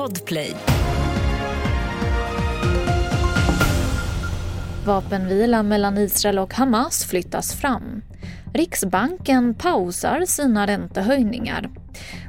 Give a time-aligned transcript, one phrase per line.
[0.00, 0.54] Podplay.
[4.86, 8.02] Vapenvila mellan Israel och Hamas flyttas fram.
[8.54, 11.70] Riksbanken pausar sina räntehöjningar.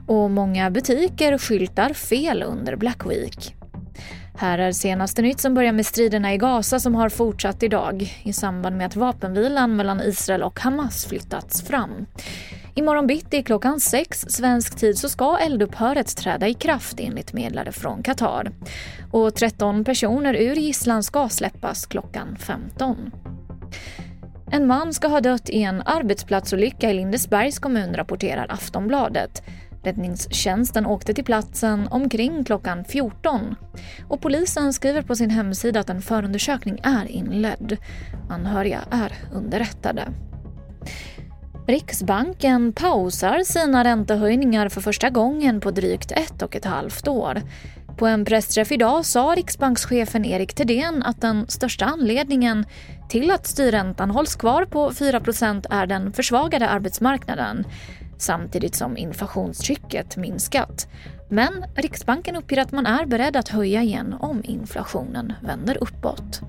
[0.07, 3.55] Och många butiker skyltar fel under Black Week.
[4.37, 8.33] Här är senaste nytt som börjar med striderna i Gaza som har fortsatt idag i
[8.33, 12.05] samband med att vapenvilan mellan Israel och Hamas flyttats fram.
[12.75, 18.03] Imorgon bitti klockan sex svensk tid så ska eldupphöret träda i kraft enligt medlare från
[18.03, 18.51] Qatar.
[19.11, 23.11] Och 13 personer ur gisslan ska släppas klockan 15.
[24.51, 29.43] En man ska ha dött i en arbetsplatsolycka i Lindesbergs kommun rapporterar Aftonbladet.
[29.83, 33.55] Räddningstjänsten åkte till platsen omkring klockan 14.
[34.07, 37.77] Och polisen skriver på sin hemsida att en förundersökning är inledd.
[38.29, 40.07] Anhöriga är underrättade.
[41.71, 47.41] Riksbanken pausar sina räntehöjningar för första gången på drygt ett och ett halvt år.
[47.97, 52.65] På en pressträff idag sa riksbankschefen Erik Thedéen att den största anledningen
[53.09, 57.65] till att styrräntan hålls kvar på 4% är den försvagade arbetsmarknaden
[58.17, 60.87] samtidigt som inflationstrycket minskat.
[61.29, 66.41] Men Riksbanken uppger att man är beredd att höja igen om inflationen vänder uppåt.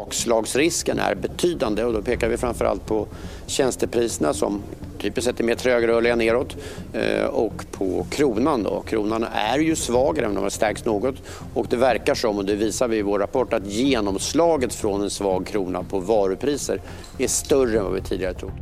[0.00, 3.06] Bakslagsrisken är betydande och då pekar vi framförallt på
[3.46, 4.62] tjänstepriserna som
[4.98, 6.56] typiskt sett är mer trögrörliga neråt
[6.92, 8.62] eh, och på kronan.
[8.62, 8.80] Då.
[8.80, 11.14] Kronan är ju svag även om den har stärkts något
[11.54, 15.10] och det verkar som, och det visar vi i vår rapport, att genomslaget från en
[15.10, 16.80] svag krona på varupriser
[17.18, 18.54] är större än vad vi tidigare trodde.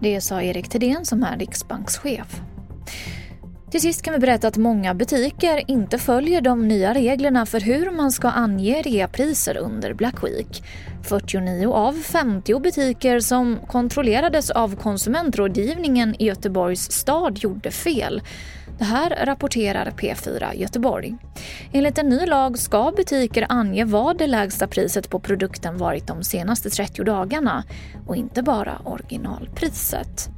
[0.00, 2.40] Det sa Erik Thedéen som är riksbankschef.
[3.70, 7.90] Till sist kan vi berätta att många butiker inte följer de nya reglerna för hur
[7.90, 10.62] man ska ange reapriser under Black Week.
[11.02, 18.22] 49 av 50 butiker som kontrollerades av konsumentrådgivningen i Göteborgs stad gjorde fel.
[18.78, 21.16] Det här rapporterar P4 Göteborg.
[21.72, 26.24] Enligt en ny lag ska butiker ange vad det lägsta priset på produkten varit de
[26.24, 27.64] senaste 30 dagarna
[28.06, 30.30] och inte bara originalpriset.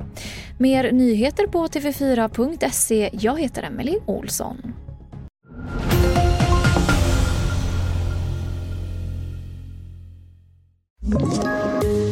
[0.63, 3.11] Mer nyheter på tv4.se.
[3.13, 4.57] Jag heter Emily Olsson.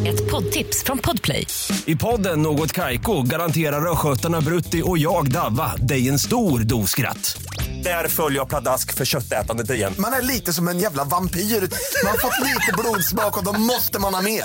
[0.07, 1.47] Ett poddtips från Podplay.
[1.87, 7.43] I podden Något Kaiko garanterar östgötarna Brutti och jag, Davva, dig en stor dos skratt.
[7.85, 9.95] Där följer jag pladask för köttätandet igen.
[9.99, 11.41] Man är lite som en jävla vampyr.
[11.41, 14.45] Man har fått lite blodsmak och då måste man ha mer.